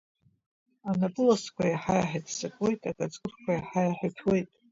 Анапы 0.89 1.21
ласқәа 1.27 1.65
иаҳа-иаҳа 1.67 2.19
иццакуеит, 2.19 2.81
акаҵкәырқәа 2.91 3.51
иаҳа-иаҳа 3.53 4.01
иҭәуеит. 4.09 4.47